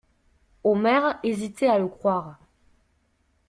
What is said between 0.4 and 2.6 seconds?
Omer hésitait à le croire.